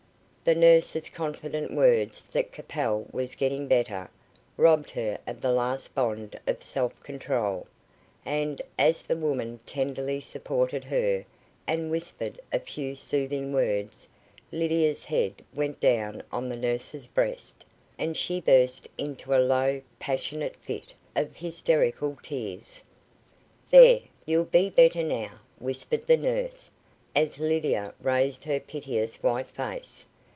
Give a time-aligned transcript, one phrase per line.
[0.43, 4.09] The nurse's confident words that Capel was getting better,
[4.57, 7.67] robbed her of the last bond of self control,
[8.25, 11.23] and, as the woman tenderly supported her,
[11.67, 14.09] and whispered a few soothing words,
[14.51, 17.63] Lydia's head went down on the nurse's breast,
[17.99, 22.81] and she burst into a low, passionate fit of hysterical tears.
[23.69, 26.71] "There, you'll be better now," whispered the nurse,
[27.15, 30.07] as Lydia raised her piteous white face.